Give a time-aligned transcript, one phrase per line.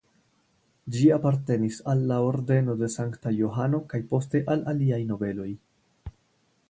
[0.95, 5.51] Ĝi apartenis al la Ordeno de Sankta Johano kaj poste al aliaj nobeloj.